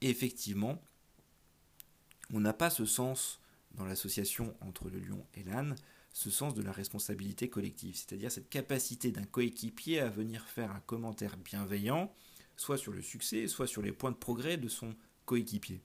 Effectivement, 0.00 0.82
on 2.32 2.40
n'a 2.40 2.52
pas 2.52 2.70
ce 2.70 2.84
sens 2.84 3.40
dans 3.72 3.84
l'association 3.84 4.54
entre 4.60 4.90
le 4.90 4.98
lion 4.98 5.24
et 5.34 5.44
l'âne, 5.44 5.76
ce 6.12 6.30
sens 6.30 6.54
de 6.54 6.62
la 6.62 6.72
responsabilité 6.72 7.48
collective, 7.48 7.96
c'est-à-dire 7.96 8.30
cette 8.30 8.50
capacité 8.50 9.10
d'un 9.10 9.24
coéquipier 9.24 10.00
à 10.00 10.10
venir 10.10 10.44
faire 10.46 10.70
un 10.70 10.80
commentaire 10.80 11.36
bienveillant, 11.36 12.14
soit 12.56 12.76
sur 12.76 12.92
le 12.92 13.02
succès, 13.02 13.48
soit 13.48 13.66
sur 13.66 13.82
les 13.82 13.92
points 13.92 14.12
de 14.12 14.16
progrès 14.16 14.58
de 14.58 14.68
son 14.68 14.94
coéquipiers. 15.24 15.80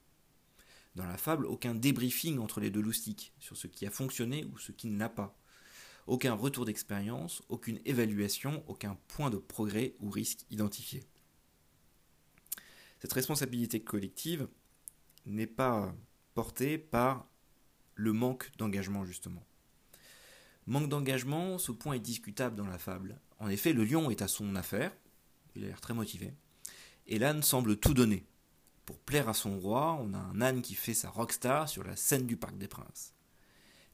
Dans 0.96 1.06
la 1.06 1.18
fable, 1.18 1.46
aucun 1.46 1.76
débriefing 1.76 2.40
entre 2.40 2.60
les 2.60 2.70
deux 2.70 2.82
loustiques 2.82 3.34
sur 3.40 3.56
ce 3.56 3.68
qui 3.68 3.86
a 3.86 3.92
fonctionné 3.92 4.46
ou 4.46 4.58
ce 4.58 4.72
qui 4.72 4.88
ne 4.88 5.00
l'a 5.00 5.10
pas. 5.10 5.38
Aucun 6.08 6.34
retour 6.34 6.66
d'expérience, 6.66 7.42
aucune 7.50 7.80
évaluation, 7.86 8.64
aucun 8.68 8.98
point 9.08 9.30
de 9.30 9.38
progrès 9.38 9.94
ou 10.00 10.10
risque 10.10 10.46
identifié. 10.50 11.04
Cette 13.00 13.14
responsabilité 13.14 13.82
collective 13.82 14.48
n'est 15.26 15.48
pas 15.48 15.94
portée 16.34 16.78
par 16.78 17.28
le 17.96 18.14
manque 18.14 18.52
d'engagement 18.58 19.06
justement. 19.06 19.47
Manque 20.68 20.90
d'engagement, 20.90 21.58
ce 21.58 21.72
point 21.72 21.94
est 21.94 22.00
discutable 22.00 22.56
dans 22.56 22.68
la 22.68 22.78
fable. 22.78 23.20
En 23.40 23.48
effet, 23.48 23.72
le 23.72 23.86
lion 23.86 24.10
est 24.10 24.22
à 24.22 24.28
son 24.28 24.56
affaire, 24.56 24.92
il 25.56 25.64
a 25.64 25.68
l'air 25.68 25.80
très 25.80 25.94
motivé, 25.94 26.34
et 27.08 27.20
l'âne 27.20 27.42
semble 27.42 27.78
tout 27.78 27.94
donner. 27.94 28.26
Pour 28.86 29.00
plaire 29.00 29.30
à 29.30 29.34
son 29.34 29.58
roi, 29.60 29.98
on 30.02 30.14
a 30.14 30.18
un 30.18 30.42
âne 30.42 30.62
qui 30.62 30.76
fait 30.76 30.94
sa 30.94 31.10
rockstar 31.10 31.70
sur 31.70 31.84
la 31.84 31.96
scène 31.96 32.28
du 32.28 32.38
Parc 32.38 32.58
des 32.58 32.68
Princes. 32.68 33.14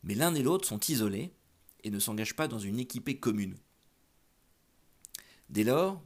Mais 0.03 0.15
l'un 0.15 0.33
et 0.35 0.43
l'autre 0.43 0.67
sont 0.67 0.79
isolés 0.79 1.31
et 1.83 1.91
ne 1.91 1.99
s'engagent 1.99 2.35
pas 2.35 2.47
dans 2.47 2.59
une 2.59 2.79
équipée 2.79 3.19
commune. 3.19 3.55
Dès 5.49 5.63
lors, 5.63 6.01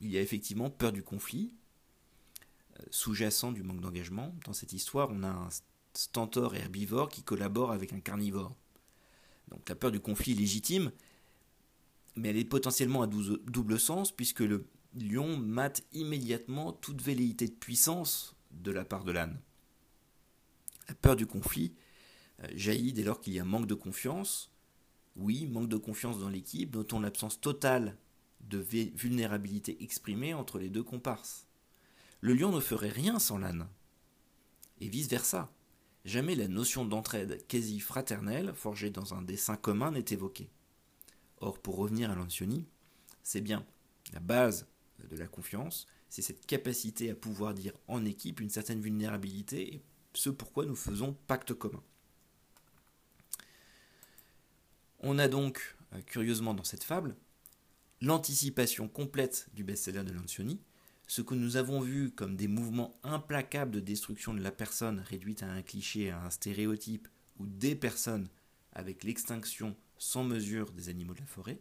il 0.00 0.10
y 0.10 0.18
a 0.18 0.20
effectivement 0.20 0.68
peur 0.68 0.92
du 0.92 1.02
conflit, 1.02 1.54
euh, 2.78 2.82
sous-jacent 2.90 3.52
du 3.52 3.62
manque 3.62 3.80
d'engagement. 3.80 4.34
Dans 4.44 4.52
cette 4.52 4.72
histoire, 4.72 5.08
on 5.10 5.22
a 5.22 5.28
un 5.28 5.48
stentor 5.94 6.54
herbivore 6.54 7.08
qui 7.08 7.22
collabore 7.22 7.72
avec 7.72 7.92
un 7.92 8.00
carnivore. 8.00 8.54
Donc 9.50 9.68
la 9.68 9.74
peur 9.74 9.90
du 9.90 10.00
conflit 10.00 10.32
est 10.32 10.36
légitime, 10.36 10.92
mais 12.16 12.28
elle 12.28 12.36
est 12.36 12.44
potentiellement 12.44 13.02
à 13.02 13.06
double 13.06 13.78
sens, 13.78 14.12
puisque 14.12 14.40
le 14.40 14.66
lion 14.94 15.36
mate 15.36 15.82
immédiatement 15.92 16.72
toute 16.72 17.00
velléité 17.00 17.48
de 17.48 17.52
puissance 17.52 18.36
de 18.50 18.70
la 18.70 18.84
part 18.84 19.04
de 19.04 19.12
l'âne. 19.12 19.40
La 20.88 20.94
peur 20.94 21.16
du 21.16 21.26
conflit 21.26 21.74
euh, 22.42 22.48
jaillit 22.54 22.92
dès 22.92 23.02
lors 23.02 23.20
qu'il 23.20 23.32
y 23.32 23.40
a 23.40 23.44
manque 23.44 23.66
de 23.66 23.74
confiance. 23.74 24.50
Oui, 25.16 25.46
manque 25.46 25.68
de 25.68 25.76
confiance 25.76 26.18
dans 26.18 26.28
l'équipe, 26.28 26.74
notons 26.74 27.00
l'absence 27.00 27.40
totale 27.40 27.96
de 28.40 28.58
vulnérabilité 28.58 29.82
exprimée 29.82 30.34
entre 30.34 30.58
les 30.58 30.68
deux 30.68 30.82
comparses. 30.82 31.46
Le 32.20 32.34
lion 32.34 32.50
ne 32.52 32.60
ferait 32.60 32.88
rien 32.88 33.18
sans 33.18 33.38
l'âne. 33.38 33.68
Et 34.80 34.88
vice-versa. 34.88 35.52
Jamais 36.04 36.34
la 36.34 36.48
notion 36.48 36.84
d'entraide 36.84 37.46
quasi 37.46 37.78
fraternelle, 37.78 38.52
forgée 38.54 38.90
dans 38.90 39.14
un 39.14 39.22
dessin 39.22 39.56
commun, 39.56 39.92
n'est 39.92 40.04
évoquée. 40.10 40.50
Or, 41.40 41.58
pour 41.58 41.76
revenir 41.76 42.10
à 42.10 42.14
l'ancioni, 42.14 42.66
c'est 43.22 43.40
bien 43.40 43.64
la 44.12 44.20
base 44.20 44.66
de 45.10 45.16
la 45.16 45.26
confiance, 45.26 45.86
c'est 46.08 46.22
cette 46.22 46.46
capacité 46.46 47.10
à 47.10 47.14
pouvoir 47.14 47.54
dire 47.54 47.72
en 47.88 48.04
équipe 48.04 48.40
une 48.40 48.50
certaine 48.50 48.80
vulnérabilité 48.80 49.74
et 49.74 49.82
ce 50.14 50.30
pourquoi 50.30 50.66
nous 50.66 50.76
faisons 50.76 51.16
pacte 51.26 51.54
commun. 51.54 51.82
On 55.00 55.18
a 55.18 55.28
donc, 55.28 55.76
euh, 55.94 56.00
curieusement 56.02 56.54
dans 56.54 56.64
cette 56.64 56.84
fable, 56.84 57.16
l'anticipation 58.00 58.88
complète 58.88 59.48
du 59.54 59.64
best-seller 59.64 60.04
de 60.04 60.12
Lancioni, 60.12 60.60
ce 61.12 61.20
que 61.20 61.34
nous 61.34 61.58
avons 61.58 61.82
vu 61.82 62.10
comme 62.10 62.36
des 62.36 62.48
mouvements 62.48 62.98
implacables 63.02 63.70
de 63.70 63.80
destruction 63.80 64.32
de 64.32 64.40
la 64.40 64.50
personne 64.50 65.00
réduite 65.00 65.42
à 65.42 65.52
un 65.52 65.60
cliché, 65.60 66.10
à 66.10 66.24
un 66.24 66.30
stéréotype, 66.30 67.06
ou 67.38 67.44
des 67.44 67.74
personnes 67.74 68.30
avec 68.72 69.04
l'extinction 69.04 69.76
sans 69.98 70.24
mesure 70.24 70.72
des 70.72 70.88
animaux 70.88 71.12
de 71.12 71.20
la 71.20 71.26
forêt, 71.26 71.60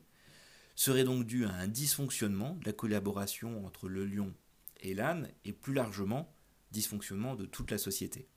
serait 0.78 1.04
donc 1.04 1.26
dû 1.26 1.44
à 1.44 1.52
un 1.52 1.68
dysfonctionnement 1.68 2.56
de 2.62 2.66
la 2.66 2.72
collaboration 2.72 3.66
entre 3.66 3.90
le 3.90 4.06
lion 4.06 4.34
et 4.80 4.94
l'âne 4.94 5.28
et 5.44 5.52
plus 5.52 5.74
largement 5.74 6.34
dysfonctionnement 6.72 7.36
de 7.36 7.46
toute 7.46 7.72
la 7.72 7.78
société. 7.78 8.30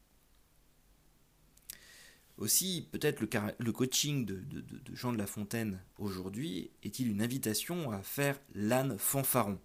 Aussi, 2.38 2.88
peut-être 2.90 3.20
le, 3.20 3.70
coaching 3.72 4.26
de, 4.26 4.44
Jean 4.92 5.12
de 5.12 5.18
La 5.18 5.28
Fontaine 5.28 5.80
aujourd'hui 5.96 6.72
est-il 6.82 7.08
une 7.08 7.22
invitation 7.22 7.92
à 7.92 8.02
faire 8.02 8.40
l'âne 8.52 8.98
fanfaron, 8.98 9.60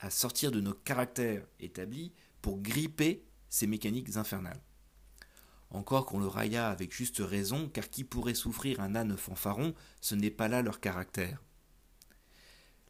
à 0.00 0.10
sortir 0.10 0.50
de 0.50 0.60
nos 0.60 0.74
caractères 0.74 1.46
établis 1.60 2.12
pour 2.42 2.60
gripper 2.60 3.24
ces 3.48 3.66
mécaniques 3.66 4.16
infernales. 4.16 4.62
Encore 5.70 6.06
qu'on 6.06 6.18
le 6.18 6.26
railla 6.26 6.68
avec 6.68 6.92
juste 6.92 7.18
raison, 7.20 7.68
car 7.68 7.90
qui 7.90 8.02
pourrait 8.02 8.34
souffrir 8.34 8.80
un 8.80 8.96
âne 8.96 9.16
fanfaron, 9.16 9.74
ce 10.00 10.14
n'est 10.14 10.30
pas 10.30 10.48
là 10.48 10.62
leur 10.62 10.80
caractère. 10.80 11.42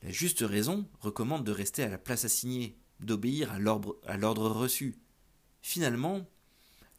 La 0.02 0.10
juste 0.10 0.40
raison 0.40 0.88
recommande 1.00 1.44
de 1.44 1.52
rester 1.52 1.82
à 1.82 1.88
la 1.88 1.98
place 1.98 2.24
assignée, 2.24 2.78
d'obéir 3.00 3.52
à 3.52 3.58
l'ordre 3.58 4.48
reçu. 4.48 4.96
Finalement, 5.60 6.26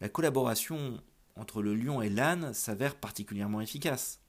la 0.01 0.09
collaboration 0.09 1.01
entre 1.35 1.63
le 1.63 1.73
lion 1.73 2.01
et 2.01 2.09
l'âne 2.09 2.53
s'avère 2.53 2.95
particulièrement 2.95 3.61
efficace. 3.61 4.19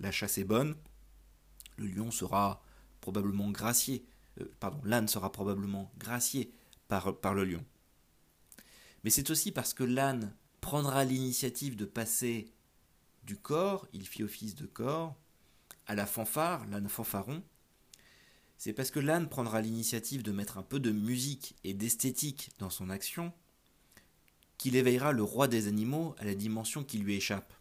La 0.00 0.10
chasse 0.10 0.38
est 0.38 0.44
bonne, 0.44 0.74
le 1.76 1.86
lion 1.86 2.10
sera 2.10 2.62
probablement 3.00 3.50
gracié, 3.50 4.06
euh, 4.40 4.50
pardon, 4.60 4.80
l'âne 4.84 5.08
sera 5.08 5.30
probablement 5.32 5.92
gracié 5.98 6.52
par, 6.88 7.16
par 7.18 7.34
le 7.34 7.44
lion. 7.44 7.64
Mais 9.02 9.10
c'est 9.10 9.30
aussi 9.30 9.52
parce 9.52 9.74
que 9.74 9.84
l'âne 9.84 10.34
prendra 10.60 11.04
l'initiative 11.04 11.76
de 11.76 11.84
passer 11.84 12.52
du 13.24 13.36
corps, 13.36 13.86
il 13.92 14.06
fit 14.06 14.22
office 14.22 14.54
de 14.54 14.66
corps, 14.66 15.14
à 15.86 15.94
la 15.94 16.06
fanfare, 16.06 16.66
l'âne 16.66 16.88
fanfaron, 16.88 17.42
c'est 18.56 18.72
parce 18.72 18.90
que 18.90 19.00
l'âne 19.00 19.28
prendra 19.28 19.60
l'initiative 19.60 20.22
de 20.22 20.32
mettre 20.32 20.58
un 20.58 20.62
peu 20.62 20.80
de 20.80 20.90
musique 20.90 21.54
et 21.64 21.74
d'esthétique 21.74 22.50
dans 22.58 22.70
son 22.70 22.88
action 22.88 23.32
qu'il 24.56 24.76
éveillera 24.76 25.12
le 25.12 25.22
roi 25.22 25.48
des 25.48 25.68
animaux 25.68 26.14
à 26.18 26.24
la 26.24 26.34
dimension 26.34 26.84
qui 26.84 26.98
lui 26.98 27.14
échappe. 27.14 27.52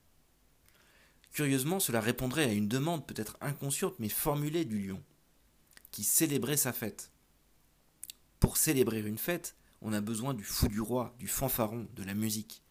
Curieusement, 1.34 1.80
cela 1.80 2.00
répondrait 2.00 2.46
à 2.46 2.54
une 2.54 2.68
demande 2.68 3.06
peut-être 3.06 3.38
inconsciente 3.42 3.96
mais 4.00 4.10
formulée 4.10 4.66
du 4.66 4.80
lion, 4.88 5.04
qui 5.94 6.04
célébrait 6.04 6.58
sa 6.58 6.74
fête. 6.74 7.12
Pour 8.40 8.58
célébrer 8.58 9.00
une 9.02 9.20
fête, 9.20 9.56
on 9.82 9.94
a 9.94 10.02
besoin 10.02 10.34
du 10.34 10.44
fou 10.44 10.68
du 10.68 10.82
roi, 10.82 11.16
du 11.20 11.28
fanfaron, 11.28 11.88
de 11.96 12.04
la 12.04 12.16
musique. 12.16 12.64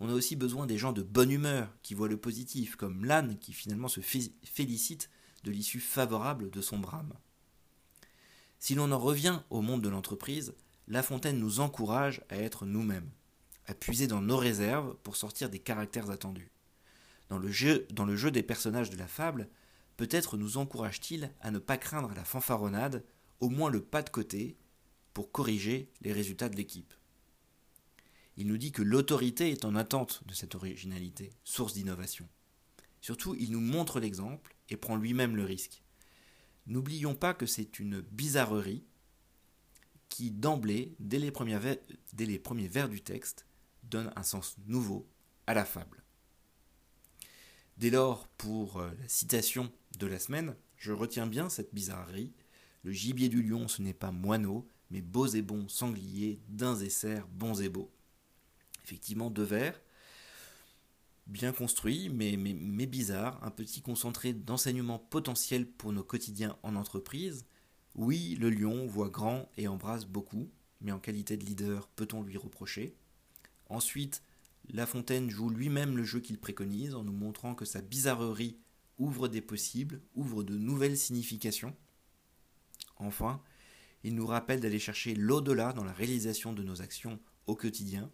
On 0.00 0.08
a 0.08 0.12
aussi 0.12 0.34
besoin 0.34 0.66
des 0.66 0.76
gens 0.76 0.92
de 0.92 1.02
bonne 1.02 1.30
humeur, 1.30 1.72
qui 1.82 1.94
voient 1.94 2.08
le 2.08 2.16
positif, 2.16 2.74
comme 2.74 3.04
l'âne 3.04 3.38
qui 3.38 3.52
finalement 3.52 3.86
se 3.86 4.00
félicite 4.00 5.08
de 5.44 5.52
l'issue 5.52 5.78
favorable 5.78 6.50
de 6.50 6.60
son 6.60 6.78
brame. 6.78 7.14
Si 8.58 8.74
l'on 8.74 8.90
en 8.90 8.98
revient 8.98 9.40
au 9.50 9.62
monde 9.62 9.82
de 9.82 9.88
l'entreprise, 9.88 10.52
La 10.88 11.04
Fontaine 11.04 11.38
nous 11.38 11.60
encourage 11.60 12.22
à 12.28 12.36
être 12.36 12.66
nous-mêmes, 12.66 13.08
à 13.66 13.74
puiser 13.74 14.08
dans 14.08 14.20
nos 14.20 14.36
réserves 14.36 14.96
pour 15.04 15.14
sortir 15.14 15.48
des 15.48 15.60
caractères 15.60 16.10
attendus. 16.10 16.50
Dans 17.28 17.38
le 17.38 17.52
jeu, 17.52 17.86
dans 17.92 18.04
le 18.04 18.16
jeu 18.16 18.32
des 18.32 18.42
personnages 18.42 18.90
de 18.90 18.96
la 18.96 19.06
fable, 19.06 19.48
peut-être 19.96 20.36
nous 20.36 20.56
encourage-t-il 20.56 21.32
à 21.40 21.50
ne 21.50 21.58
pas 21.58 21.78
craindre 21.78 22.12
la 22.14 22.24
fanfaronnade, 22.24 23.04
au 23.40 23.48
moins 23.48 23.70
le 23.70 23.82
pas 23.82 24.02
de 24.02 24.10
côté, 24.10 24.56
pour 25.12 25.30
corriger 25.30 25.90
les 26.00 26.12
résultats 26.12 26.48
de 26.48 26.56
l'équipe. 26.56 26.92
Il 28.36 28.48
nous 28.48 28.58
dit 28.58 28.72
que 28.72 28.82
l'autorité 28.82 29.50
est 29.50 29.64
en 29.64 29.76
attente 29.76 30.22
de 30.26 30.34
cette 30.34 30.56
originalité, 30.56 31.30
source 31.44 31.74
d'innovation. 31.74 32.28
Surtout, 33.00 33.36
il 33.38 33.52
nous 33.52 33.60
montre 33.60 34.00
l'exemple 34.00 34.56
et 34.70 34.76
prend 34.76 34.96
lui-même 34.96 35.36
le 35.36 35.44
risque. 35.44 35.82
N'oublions 36.66 37.14
pas 37.14 37.34
que 37.34 37.46
c'est 37.46 37.78
une 37.78 38.00
bizarrerie 38.00 38.84
qui, 40.08 40.30
d'emblée, 40.30 40.94
dès 40.98 41.18
les, 41.18 41.30
premiers 41.30 41.58
vers, 42.68 42.88
du 42.88 43.02
texte, 43.02 43.46
donne 43.82 44.12
un 44.16 44.22
sens 44.22 44.56
nouveau 44.66 45.06
à 45.46 45.54
la 45.54 45.64
fable. 45.64 46.02
Dès 47.76 47.90
lors, 47.90 48.28
pour 48.28 48.80
euh, 48.80 48.90
la 49.00 49.08
citation 49.08 49.72
de 49.98 50.06
la 50.06 50.18
semaine, 50.18 50.56
je 50.76 50.92
retiens 50.92 51.26
bien 51.26 51.48
cette 51.48 51.74
bizarrerie. 51.74 52.32
Le 52.82 52.92
gibier 52.92 53.28
du 53.28 53.42
lion, 53.42 53.68
ce 53.68 53.82
n'est 53.82 53.94
pas 53.94 54.10
moineau, 54.10 54.68
mais 54.90 55.00
beaux 55.00 55.26
et 55.26 55.42
bons 55.42 55.68
sangliers, 55.68 56.40
daims 56.48 56.80
et 56.80 56.90
cerfs, 56.90 57.26
bons 57.28 57.60
et 57.60 57.68
beaux. 57.68 57.90
Effectivement, 58.84 59.30
deux 59.30 59.44
vers, 59.44 59.80
bien 61.26 61.52
construit, 61.52 62.10
mais, 62.10 62.36
mais, 62.36 62.86
bizarre, 62.86 63.42
un 63.42 63.50
petit 63.50 63.80
concentré 63.80 64.32
d'enseignements 64.32 64.98
potentiels 64.98 65.66
pour 65.66 65.92
nos 65.92 66.04
quotidiens 66.04 66.58
en 66.62 66.76
entreprise. 66.76 67.46
Oui, 67.94 68.36
le 68.38 68.50
lion 68.50 68.86
voit 68.86 69.08
grand 69.08 69.50
et 69.56 69.68
embrasse 69.68 70.04
beaucoup, 70.04 70.50
mais 70.80 70.92
en 70.92 70.98
qualité 70.98 71.36
de 71.36 71.44
leader, 71.44 71.88
peut-on 71.88 72.22
lui 72.22 72.36
reprocher? 72.36 72.94
Ensuite, 73.68 74.22
La 74.70 74.86
Fontaine 74.86 75.30
joue 75.30 75.50
lui-même 75.50 75.96
le 75.96 76.04
jeu 76.04 76.20
qu'il 76.20 76.38
préconise 76.38 76.94
en 76.94 77.04
nous 77.04 77.12
montrant 77.12 77.54
que 77.54 77.64
sa 77.64 77.80
bizarrerie 77.80 78.58
ouvre 78.98 79.28
des 79.28 79.40
possibles, 79.40 80.00
ouvre 80.14 80.42
de 80.42 80.56
nouvelles 80.56 80.96
significations. 80.96 81.74
Enfin, 82.96 83.42
il 84.02 84.14
nous 84.14 84.26
rappelle 84.26 84.60
d'aller 84.60 84.78
chercher 84.78 85.14
l'au-delà 85.14 85.72
dans 85.72 85.84
la 85.84 85.92
réalisation 85.92 86.52
de 86.52 86.62
nos 86.62 86.82
actions 86.82 87.18
au 87.46 87.56
quotidien, 87.56 88.10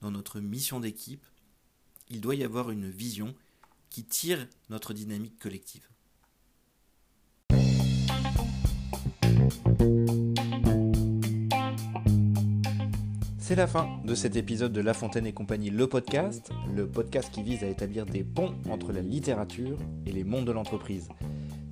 dans 0.00 0.10
notre 0.10 0.40
mission 0.40 0.80
d'équipe, 0.80 1.24
il 2.08 2.20
doit 2.20 2.34
y 2.34 2.44
avoir 2.44 2.70
une 2.70 2.88
vision 2.88 3.34
qui 3.90 4.04
tire 4.04 4.48
notre 4.70 4.94
dynamique 4.94 5.38
collective. 5.38 5.88
C'est 13.48 13.54
la 13.54 13.66
fin 13.66 13.88
de 14.04 14.14
cet 14.14 14.36
épisode 14.36 14.74
de 14.74 14.82
La 14.82 14.92
Fontaine 14.92 15.26
et 15.26 15.32
compagnie, 15.32 15.70
le 15.70 15.86
podcast, 15.86 16.50
le 16.76 16.86
podcast 16.86 17.30
qui 17.32 17.42
vise 17.42 17.64
à 17.64 17.66
établir 17.66 18.04
des 18.04 18.22
ponts 18.22 18.54
entre 18.68 18.92
la 18.92 19.00
littérature 19.00 19.78
et 20.04 20.12
les 20.12 20.22
mondes 20.22 20.44
de 20.44 20.52
l'entreprise. 20.52 21.08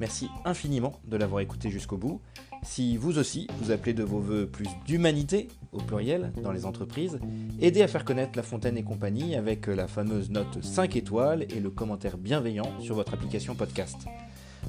Merci 0.01 0.31
infiniment 0.47 0.99
de 1.07 1.19
l'avoir 1.19 1.43
écouté 1.43 1.69
jusqu'au 1.69 1.99
bout. 1.99 2.23
Si 2.63 2.97
vous 2.97 3.19
aussi, 3.19 3.47
vous 3.61 3.73
appelez 3.73 3.93
de 3.93 4.03
vos 4.05 4.21
voeux 4.21 4.47
plus 4.47 4.71
d'humanité, 4.87 5.49
au 5.73 5.83
pluriel, 5.83 6.33
dans 6.43 6.51
les 6.51 6.65
entreprises, 6.65 7.19
aidez 7.61 7.83
à 7.83 7.89
faire 7.89 8.07
connaître 8.07 8.33
La 8.37 8.43
Fontaine 8.43 8.79
et 8.79 8.83
compagnie 8.83 9.37
avec 9.37 9.67
la 9.67 9.87
fameuse 9.87 10.31
note 10.31 10.65
5 10.65 10.97
étoiles 10.97 11.43
et 11.43 11.61
le 11.61 11.69
commentaire 11.69 12.17
bienveillant 12.17 12.81
sur 12.81 12.95
votre 12.95 13.13
application 13.13 13.55
podcast. 13.55 14.07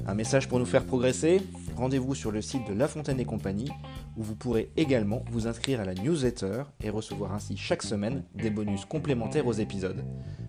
Un 0.06 0.14
message 0.14 0.48
pour 0.48 0.58
nous 0.58 0.66
faire 0.66 0.84
progresser, 0.84 1.42
rendez-vous 1.76 2.14
sur 2.14 2.32
le 2.32 2.40
site 2.40 2.66
de 2.68 2.74
La 2.74 2.88
Fontaine 2.88 3.20
et 3.20 3.24
compagnie, 3.24 3.70
où 4.16 4.22
vous 4.22 4.34
pourrez 4.34 4.70
également 4.76 5.24
vous 5.30 5.46
inscrire 5.46 5.80
à 5.80 5.84
la 5.84 5.94
newsletter 5.94 6.62
et 6.82 6.90
recevoir 6.90 7.32
ainsi 7.32 7.56
chaque 7.56 7.82
semaine 7.82 8.24
des 8.34 8.50
bonus 8.50 8.84
complémentaires 8.84 9.46
aux 9.46 9.52
épisodes. 9.52 10.04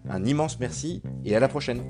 Un 0.09 0.23
immense 0.25 0.59
merci 0.59 1.01
et 1.25 1.35
à 1.35 1.39
la 1.39 1.47
prochaine. 1.47 1.83